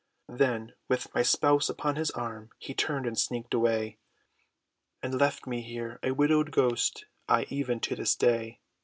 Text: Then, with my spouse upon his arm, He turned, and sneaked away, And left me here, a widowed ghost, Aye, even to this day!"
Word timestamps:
Then, 0.33 0.73
with 0.89 1.13
my 1.13 1.21
spouse 1.21 1.69
upon 1.69 1.95
his 1.95 2.09
arm, 2.09 2.49
He 2.57 2.73
turned, 2.73 3.05
and 3.05 3.15
sneaked 3.15 3.53
away, 3.53 3.99
And 5.03 5.13
left 5.13 5.45
me 5.45 5.61
here, 5.61 5.99
a 6.01 6.09
widowed 6.09 6.49
ghost, 6.49 7.05
Aye, 7.29 7.45
even 7.51 7.79
to 7.81 7.95
this 7.95 8.15
day!" 8.15 8.61